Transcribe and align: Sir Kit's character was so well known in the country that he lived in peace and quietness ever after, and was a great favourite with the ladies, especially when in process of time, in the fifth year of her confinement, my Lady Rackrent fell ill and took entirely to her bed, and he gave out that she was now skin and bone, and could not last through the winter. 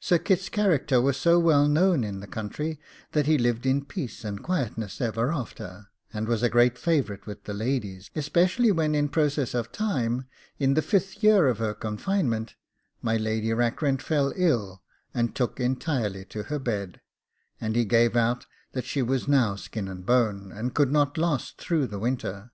Sir 0.00 0.18
Kit's 0.18 0.50
character 0.50 1.00
was 1.00 1.16
so 1.16 1.38
well 1.38 1.66
known 1.66 2.04
in 2.04 2.20
the 2.20 2.26
country 2.26 2.78
that 3.12 3.24
he 3.24 3.38
lived 3.38 3.64
in 3.64 3.86
peace 3.86 4.22
and 4.22 4.42
quietness 4.42 5.00
ever 5.00 5.32
after, 5.32 5.86
and 6.12 6.28
was 6.28 6.42
a 6.42 6.50
great 6.50 6.76
favourite 6.76 7.24
with 7.24 7.44
the 7.44 7.54
ladies, 7.54 8.10
especially 8.14 8.70
when 8.70 8.94
in 8.94 9.08
process 9.08 9.54
of 9.54 9.72
time, 9.72 10.26
in 10.58 10.74
the 10.74 10.82
fifth 10.82 11.22
year 11.22 11.48
of 11.48 11.56
her 11.56 11.72
confinement, 11.72 12.54
my 13.00 13.16
Lady 13.16 13.50
Rackrent 13.54 14.02
fell 14.02 14.34
ill 14.36 14.82
and 15.14 15.34
took 15.34 15.58
entirely 15.58 16.26
to 16.26 16.42
her 16.42 16.58
bed, 16.58 17.00
and 17.58 17.74
he 17.74 17.86
gave 17.86 18.14
out 18.14 18.44
that 18.72 18.84
she 18.84 19.00
was 19.00 19.26
now 19.26 19.56
skin 19.56 19.88
and 19.88 20.04
bone, 20.04 20.52
and 20.54 20.74
could 20.74 20.92
not 20.92 21.16
last 21.16 21.56
through 21.56 21.86
the 21.86 21.98
winter. 21.98 22.50